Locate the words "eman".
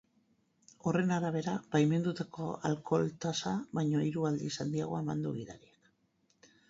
5.07-5.23